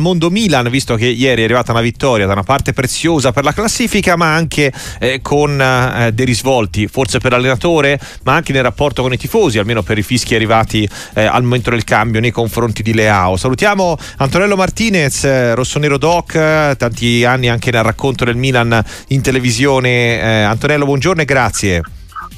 mondo 0.00 0.28
Milan, 0.28 0.68
visto 0.70 0.96
che 0.96 1.06
ieri 1.06 1.42
è 1.42 1.44
arrivata 1.44 1.70
una 1.70 1.80
vittoria 1.80 2.26
da 2.26 2.32
una 2.32 2.42
parte 2.42 2.72
preziosa 2.72 3.30
per 3.30 3.44
la 3.44 3.52
classifica, 3.52 4.16
ma 4.16 4.34
anche 4.34 4.72
eh, 4.98 5.20
con 5.22 5.60
eh, 5.60 6.10
dei 6.12 6.26
risvolti, 6.26 6.88
forse 6.88 7.20
per 7.20 7.30
l'allenatore, 7.30 8.00
ma 8.24 8.34
anche 8.34 8.52
nel 8.52 8.64
rapporto 8.64 9.02
con 9.02 9.12
i 9.12 9.16
tifosi, 9.16 9.60
almeno 9.60 9.84
per 9.84 9.96
i 9.96 10.02
fischi 10.02 10.34
arrivati 10.34 10.88
eh, 11.14 11.22
al 11.22 11.44
momento 11.44 11.70
del 11.70 11.84
cambio 11.84 12.18
nei 12.18 12.32
confronti 12.32 12.82
di 12.82 12.92
Leao. 12.92 13.36
Salutiamo 13.36 13.96
Antonello 14.16 14.56
Martinez, 14.56 15.22
eh, 15.22 15.54
rossonero 15.54 15.96
doc, 15.96 16.32
tanti 16.76 17.22
anni 17.22 17.48
anche 17.48 17.70
nel 17.70 17.84
racconto 17.84 18.24
del 18.24 18.34
Milan 18.34 18.84
in 19.08 19.22
televisione. 19.22 20.20
Eh, 20.20 20.42
Antonello, 20.42 20.86
buongiorno 20.86 21.22
e 21.22 21.24
grazie. 21.24 21.82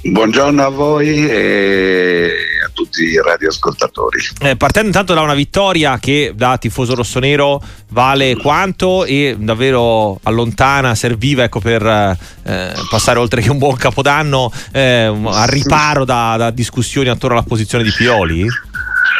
Buongiorno 0.03 0.63
a 0.63 0.69
voi 0.69 1.27
e 1.27 2.56
tutti 2.77 3.05
i 3.05 3.17
radioascoltatori. 3.17 4.21
Eh, 4.41 4.57
partendo 4.57 4.89
intanto 4.89 5.15
da 5.15 5.23
una 5.23 5.33
vittoria 5.33 5.99
che 5.99 6.35
da 6.37 6.59
tifoso 6.59 6.95
rossonero 6.95 7.63
vale 7.89 8.37
quanto 8.37 9.07
e 9.07 9.35
davvero 9.39 10.21
allontana, 10.23 10.95
serviva 10.95 11.45
ecco, 11.45 11.59
per 11.59 11.83
eh, 11.87 12.73
passare 12.91 13.19
oltre 13.19 13.41
che 13.41 13.51
un 13.51 13.57
buon 13.57 13.77
capodanno 13.77 14.53
eh, 14.73 15.05
al 15.25 15.49
riparo 15.49 16.05
da, 16.05 16.35
da 16.37 16.51
discussioni 16.51 17.09
attorno 17.09 17.39
alla 17.39 17.47
posizione 17.47 17.83
di 17.83 17.93
Pioli? 17.97 18.47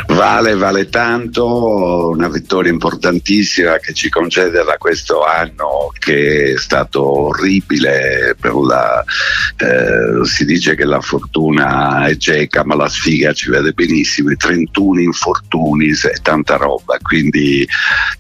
Vale, 0.09 0.55
vale 0.55 0.89
tanto, 0.89 2.11
una 2.11 2.29
vittoria 2.29 2.71
importantissima 2.71 3.79
che 3.79 3.95
ci 3.95 4.11
concede 4.11 4.63
da 4.63 4.77
questo 4.77 5.25
anno 5.25 5.91
che 5.99 6.53
è 6.53 6.59
stato 6.59 7.27
orribile, 7.27 8.37
la, 8.41 9.03
eh, 9.57 10.25
si 10.25 10.45
dice 10.45 10.75
che 10.75 10.85
la 10.85 11.01
fortuna 11.01 12.07
è 12.07 12.17
cieca 12.17 12.65
ma 12.65 12.75
la 12.75 12.89
sfiga 12.89 13.33
ci 13.33 13.51
vede 13.51 13.73
benissimo, 13.73 14.31
i 14.31 14.37
31 14.37 15.01
infortuni 15.01 15.89
e 15.89 16.21
tanta 16.23 16.57
roba, 16.57 16.99
quindi 17.01 17.67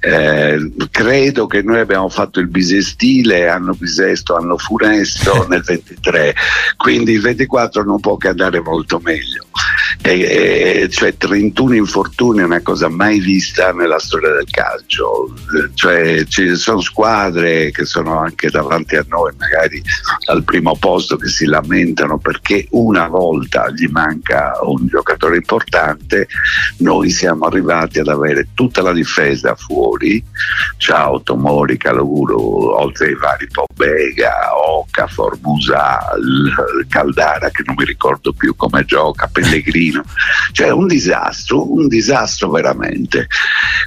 eh, 0.00 0.72
credo 0.90 1.46
che 1.46 1.62
noi 1.62 1.80
abbiamo 1.80 2.08
fatto 2.08 2.40
il 2.40 2.48
bisestile, 2.48 3.48
anno 3.48 3.74
bisesto, 3.74 4.34
anno 4.36 4.56
funesto 4.56 5.46
nel 5.50 5.62
23, 5.62 6.34
quindi 6.76 7.12
il 7.12 7.20
24 7.20 7.84
non 7.84 8.00
può 8.00 8.16
che 8.16 8.28
andare 8.28 8.60
molto 8.60 8.98
meglio 9.02 9.46
e, 10.06 10.88
cioè 10.88 11.16
31 11.16 11.74
infortuni 11.74 12.38
è 12.40 12.44
una 12.44 12.62
cosa 12.62 12.88
mai 12.88 13.18
vista 13.18 13.72
nella 13.72 13.98
storia 13.98 14.30
del 14.30 14.48
calcio, 14.48 15.34
cioè 15.74 16.24
ci 16.26 16.54
sono 16.54 16.80
squadre 16.80 17.72
che 17.72 17.84
sono 17.84 18.20
anche 18.20 18.48
davanti 18.50 18.94
a 18.94 19.04
noi 19.08 19.32
magari 19.36 19.82
al 20.26 20.44
primo 20.44 20.76
posto 20.76 21.16
che 21.16 21.28
si 21.28 21.46
lamentano 21.46 22.18
perché 22.18 22.68
una 22.70 23.08
volta 23.08 23.68
gli 23.70 23.86
manca 23.86 24.52
un 24.62 24.86
giocatore 24.86 25.36
importante, 25.36 26.28
noi 26.78 27.10
siamo 27.10 27.46
arrivati 27.46 27.98
ad 27.98 28.08
avere 28.08 28.48
tutta 28.54 28.82
la 28.82 28.92
difesa 28.92 29.56
fuori, 29.56 30.22
ciao 30.76 31.20
Tomori, 31.22 31.76
Caloguru, 31.76 32.38
oltre 32.38 33.08
ai 33.08 33.16
vari 33.16 33.48
Pobega, 33.50 34.56
Oca, 34.56 35.08
Formusa, 35.08 35.98
Caldara 36.88 37.50
che 37.50 37.64
non 37.66 37.74
mi 37.76 37.84
ricordo 37.84 38.32
più 38.32 38.54
come 38.54 38.84
gioca, 38.84 39.28
Pellegrini 39.32 39.94
Torino. 39.96 40.04
Cioè 40.52 40.70
un 40.70 40.86
disastro, 40.86 41.72
un 41.72 41.88
disastro 41.88 42.50
veramente. 42.50 43.26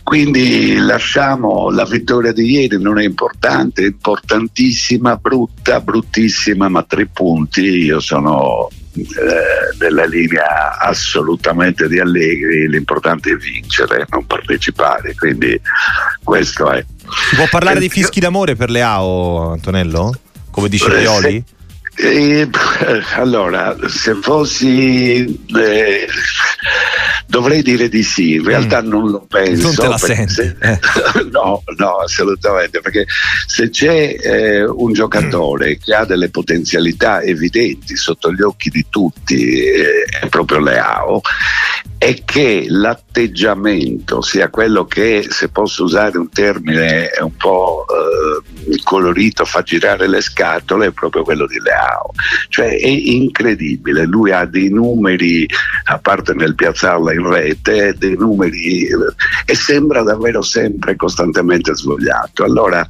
Quindi 0.03 0.77
lasciamo 0.77 1.69
la 1.69 1.85
vittoria 1.85 2.31
di 2.31 2.51
ieri, 2.51 2.81
non 2.81 2.99
è 2.99 3.03
importante, 3.03 3.83
è 3.83 3.87
importantissima, 3.87 5.15
brutta, 5.15 5.79
bruttissima, 5.79 6.69
ma 6.69 6.83
tre 6.83 7.05
punti. 7.07 7.61
Io 7.61 7.99
sono 7.99 8.69
eh, 8.95 9.77
nella 9.79 10.05
linea 10.05 10.77
assolutamente 10.79 11.87
di 11.87 11.99
Allegri, 11.99 12.69
l'importante 12.69 13.31
è 13.31 13.35
vincere, 13.35 14.05
non 14.09 14.25
partecipare, 14.25 15.15
quindi 15.15 15.59
questo 16.23 16.71
è. 16.71 16.83
Si 17.29 17.35
può 17.35 17.47
parlare 17.49 17.77
eh, 17.77 17.81
di 17.81 17.89
fischi 17.89 18.19
d'amore 18.19 18.55
per 18.55 18.69
le 18.69 18.81
AO, 18.81 19.51
Antonello? 19.51 20.13
Come 20.51 20.69
dice 20.69 20.87
eh, 20.95 21.01
Pioli? 21.01 21.43
Eh, 22.01 22.47
allora, 23.15 23.75
se 23.87 24.15
fossi 24.15 25.45
eh, 25.53 26.07
dovrei 27.27 27.61
dire 27.61 27.89
di 27.89 28.03
sì, 28.03 28.35
in 28.35 28.45
realtà 28.45 28.81
mm. 28.81 28.87
non 28.87 29.11
lo 29.11 29.25
penso. 29.27 29.63
Non 29.63 29.75
te 29.75 29.87
la 29.87 29.97
senti? 29.97 30.33
Se, 30.33 30.55
eh. 30.61 30.79
no, 31.29 31.61
no, 31.75 31.97
assolutamente, 31.97 32.79
perché 32.79 33.05
se 33.45 33.69
c'è 33.69 34.15
eh, 34.17 34.63
un 34.63 34.93
giocatore 34.93 35.71
mm. 35.71 35.83
che 35.83 35.93
ha 35.93 36.05
delle 36.05 36.29
potenzialità 36.29 37.21
evidenti 37.21 37.97
sotto 37.97 38.31
gli 38.31 38.41
occhi 38.41 38.69
di 38.69 38.85
tutti, 38.89 39.61
eh, 39.61 40.05
è 40.21 40.27
proprio 40.29 40.59
Leao, 40.59 41.19
e 41.97 42.21
che 42.23 42.65
l'atteggiamento 42.69 44.21
sia 44.21 44.47
quello 44.47 44.85
che, 44.85 45.27
se 45.29 45.49
posso 45.49 45.83
usare 45.83 46.17
un 46.17 46.29
termine 46.29 47.09
un 47.19 47.35
po' 47.35 47.85
eh, 47.89 48.58
colorito, 48.83 49.45
fa 49.45 49.61
girare 49.61 50.07
le 50.07 50.21
scatole, 50.21 50.87
è 50.87 50.91
proprio 50.91 51.23
quello 51.23 51.45
di 51.45 51.59
Leao. 51.59 52.11
Cioè 52.49 52.77
è 52.77 52.87
incredibile, 52.87 54.05
lui 54.05 54.31
ha 54.31 54.45
dei 54.45 54.69
numeri, 54.69 55.47
a 55.85 55.97
parte 55.99 56.33
nel 56.33 56.55
piazzarla 56.55 57.13
in 57.13 57.27
rete, 57.27 57.95
dei 57.97 58.15
numeri 58.15 58.87
e 59.45 59.55
sembra 59.55 60.03
davvero 60.03 60.41
sempre 60.41 60.95
costantemente 60.95 61.73
svogliato. 61.75 62.43
Allora 62.43 62.85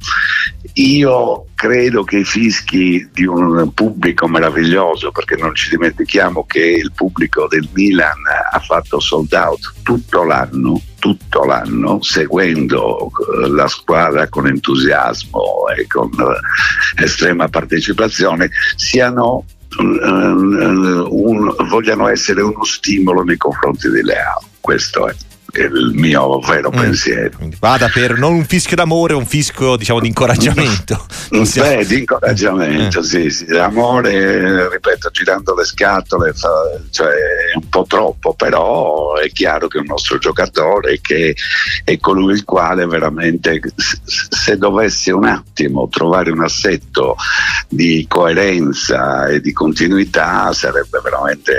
io 0.74 1.46
credo 1.60 2.04
che 2.04 2.20
i 2.20 2.24
fischi 2.24 3.06
di 3.12 3.26
un 3.26 3.74
pubblico 3.74 4.26
meraviglioso, 4.26 5.10
perché 5.12 5.36
non 5.36 5.54
ci 5.54 5.68
dimentichiamo 5.68 6.46
che 6.46 6.58
il 6.58 6.90
pubblico 6.94 7.48
del 7.48 7.68
Milan 7.74 8.16
ha 8.50 8.58
fatto 8.60 8.98
sold 8.98 9.30
out 9.34 9.74
tutto 9.82 10.24
l'anno, 10.24 10.80
tutto 10.98 11.44
l'anno, 11.44 12.00
seguendo 12.00 13.08
eh, 13.08 13.50
la 13.50 13.68
squadra 13.68 14.26
con 14.28 14.46
entusiasmo 14.46 15.68
e 15.76 15.86
con 15.86 16.08
eh, 16.08 17.02
estrema 17.04 17.46
partecipazione, 17.48 18.48
siano 18.76 19.44
un, 19.80 21.06
un, 21.10 21.54
vogliano 21.68 22.08
essere 22.08 22.40
uno 22.40 22.64
stimolo 22.64 23.22
nei 23.22 23.36
confronti 23.36 23.90
di 23.90 24.02
Leao. 24.02 24.40
Questo 24.60 25.08
è 25.08 25.14
il 25.54 25.92
mio 25.94 26.38
vero 26.40 26.70
mm. 26.70 26.78
pensiero. 26.78 27.38
Vada 27.58 27.88
per 27.88 28.18
non 28.18 28.34
un 28.34 28.44
fischio 28.44 28.76
d'amore, 28.76 29.14
un 29.14 29.26
fischio 29.26 29.76
diciamo 29.76 30.00
di 30.00 30.08
incoraggiamento. 30.08 31.06
Beh, 31.30 31.84
di 31.86 31.98
incoraggiamento, 32.00 33.00
eh. 33.00 33.04
sì, 33.04 33.30
sì. 33.30 33.46
L'amore, 33.48 34.68
ripeto, 34.68 35.10
girando 35.10 35.54
le 35.54 35.64
scatole 35.64 36.32
fa, 36.32 36.50
cioè, 36.90 37.08
è 37.08 37.56
un 37.56 37.68
po' 37.68 37.84
troppo, 37.88 38.34
però 38.34 39.16
è 39.16 39.30
chiaro 39.30 39.68
che 39.68 39.78
è 39.78 39.80
un 39.80 39.86
nostro 39.88 40.18
giocatore 40.18 41.00
che 41.00 41.34
è 41.84 41.98
colui 41.98 42.34
il 42.34 42.44
quale 42.44 42.86
veramente 42.86 43.60
se 43.76 44.56
dovesse 44.56 45.12
un 45.12 45.24
attimo 45.24 45.88
trovare 45.88 46.30
un 46.30 46.42
assetto 46.42 47.16
di 47.72 48.04
coerenza 48.08 49.28
e 49.28 49.40
di 49.40 49.52
continuità 49.52 50.52
sarebbe 50.52 51.00
veramente 51.02 51.52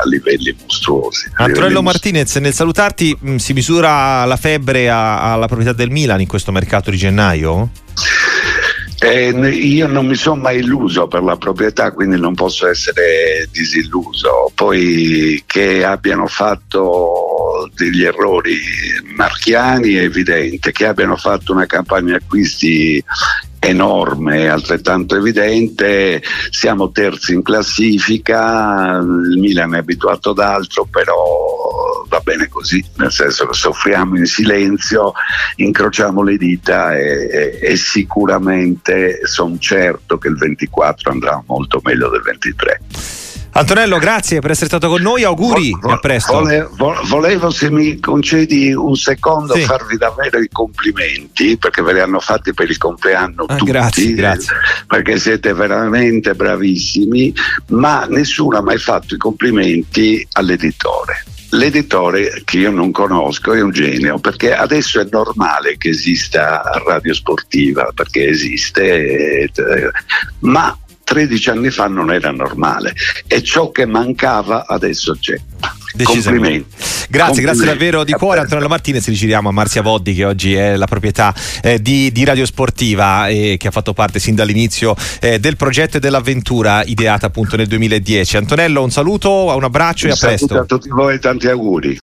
a 0.00 0.06
livelli 0.08 0.56
mostruosi. 0.62 1.28
Antonello 1.34 1.82
Martinez, 1.82 2.36
nel 2.36 2.54
salutarti 2.54 3.18
mm, 3.22 3.36
si 3.36 3.52
misura 3.52 4.24
la 4.24 4.36
febbre 4.36 4.88
alla 4.88 5.46
proprietà 5.46 5.72
del 5.72 5.90
Milan 5.90 6.20
in 6.20 6.28
questo 6.28 6.52
mercato 6.52 6.90
di 6.90 6.96
gennaio? 6.96 7.70
Eh, 8.98 9.28
io 9.28 9.86
non 9.86 10.06
mi 10.06 10.14
sono 10.14 10.40
mai 10.40 10.60
illuso 10.60 11.06
per 11.06 11.22
la 11.22 11.36
proprietà, 11.36 11.92
quindi 11.92 12.18
non 12.18 12.34
posso 12.34 12.66
essere 12.66 13.46
disilluso. 13.52 14.50
Poi 14.54 15.42
che 15.46 15.84
abbiano 15.84 16.26
fatto 16.26 17.70
degli 17.74 18.04
errori 18.04 18.58
marchiani 19.14 19.94
è 19.94 20.02
evidente, 20.02 20.72
che 20.72 20.86
abbiano 20.86 21.16
fatto 21.16 21.52
una 21.52 21.66
campagna 21.66 22.16
acquisti 22.16 23.02
enorme, 23.58 24.48
altrettanto 24.48 25.16
evidente, 25.16 26.22
siamo 26.50 26.90
terzi 26.90 27.34
in 27.34 27.42
classifica, 27.42 28.98
il 28.98 29.38
Milan 29.38 29.74
è 29.74 29.78
abituato 29.78 30.30
ad 30.30 30.38
altro, 30.38 30.86
però 30.90 32.04
va 32.08 32.20
bene 32.20 32.48
così, 32.48 32.84
nel 32.96 33.10
senso 33.10 33.46
che 33.46 33.54
soffriamo 33.54 34.16
in 34.16 34.26
silenzio, 34.26 35.12
incrociamo 35.56 36.22
le 36.22 36.36
dita 36.36 36.96
e, 36.96 37.28
e, 37.30 37.58
e 37.60 37.76
sicuramente 37.76 39.26
sono 39.26 39.58
certo 39.58 40.18
che 40.18 40.28
il 40.28 40.36
24 40.36 41.10
andrà 41.10 41.42
molto 41.46 41.80
meglio 41.82 42.08
del 42.08 42.22
23. 42.22 42.80
Antonello, 43.56 43.98
grazie 43.98 44.40
per 44.40 44.50
essere 44.50 44.66
stato 44.66 44.88
con 44.88 45.00
noi, 45.00 45.24
auguri 45.24 45.70
vo- 45.70 45.88
vo- 45.88 45.92
a 45.94 45.98
presto. 45.98 46.32
Volevo, 46.34 46.94
volevo, 47.04 47.50
se 47.50 47.70
mi 47.70 47.98
concedi 47.98 48.72
un 48.72 48.94
secondo, 48.96 49.54
sì. 49.54 49.62
farvi 49.62 49.96
davvero 49.96 50.38
i 50.38 50.48
complimenti, 50.50 51.56
perché 51.56 51.80
ve 51.82 51.94
li 51.94 52.00
hanno 52.00 52.20
fatti 52.20 52.52
per 52.52 52.68
il 52.68 52.76
compleanno 52.76 53.44
ah, 53.44 53.56
tutti, 53.56 53.70
grazie, 53.70 54.14
grazie. 54.14 54.56
perché 54.86 55.18
siete 55.18 55.54
veramente 55.54 56.34
bravissimi, 56.34 57.34
ma 57.68 58.06
nessuno 58.10 58.58
ha 58.58 58.62
mai 58.62 58.78
fatto 58.78 59.14
i 59.14 59.18
complimenti 59.18 60.26
all'editore 60.32 61.24
l'editore 61.50 62.42
che 62.44 62.58
io 62.58 62.70
non 62.70 62.90
conosco 62.90 63.52
è 63.52 63.60
un 63.62 63.70
genio 63.70 64.18
perché 64.18 64.52
adesso 64.52 65.00
è 65.00 65.06
normale 65.10 65.76
che 65.76 65.90
esista 65.90 66.60
radio 66.84 67.14
sportiva 67.14 67.92
perché 67.94 68.26
esiste 68.26 69.44
eh, 69.44 69.50
ma 70.40 70.76
13 71.06 71.50
anni 71.50 71.70
fa 71.70 71.86
non 71.86 72.10
era 72.10 72.32
normale 72.32 72.92
e 73.28 73.40
ciò 73.40 73.70
che 73.70 73.86
mancava 73.86 74.66
adesso 74.66 75.16
c'è. 75.18 75.38
Complimenti. 76.02 76.66
Grazie, 77.08 77.08
Complimenti. 77.08 77.40
grazie 77.42 77.64
davvero 77.64 78.04
di 78.04 78.12
cuore 78.12 78.40
Antonello 78.40 78.68
Martinez, 78.68 79.04
ci 79.04 79.14
giriamo 79.14 79.48
a 79.48 79.52
Marzia 79.52 79.82
Voddi 79.82 80.14
che 80.14 80.24
oggi 80.24 80.54
è 80.54 80.76
la 80.76 80.86
proprietà 80.86 81.32
eh, 81.62 81.80
di, 81.80 82.10
di, 82.12 82.24
Radio 82.24 82.44
Sportiva 82.44 83.28
e 83.28 83.56
che 83.58 83.68
ha 83.68 83.70
fatto 83.70 83.94
parte 83.94 84.18
sin 84.18 84.34
dall'inizio 84.34 84.94
eh, 85.20 85.38
del 85.38 85.56
progetto 85.56 85.96
e 85.96 86.00
dell'avventura 86.00 86.82
ideata 86.84 87.26
appunto 87.26 87.56
nel 87.56 87.68
2010. 87.68 88.36
Antonello 88.36 88.82
un 88.82 88.90
saluto, 88.90 89.30
un 89.30 89.64
abbraccio 89.64 90.06
un 90.06 90.10
e 90.10 90.14
a 90.14 90.18
presto. 90.18 90.58
a 90.58 90.64
tutti 90.64 90.88
voi 90.88 91.14
e 91.14 91.18
tanti 91.18 91.46
auguri. 91.46 91.94